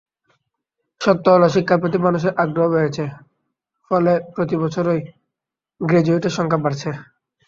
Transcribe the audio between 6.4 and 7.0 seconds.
বাড়ছে।